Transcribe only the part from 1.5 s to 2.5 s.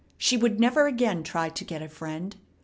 get a friend.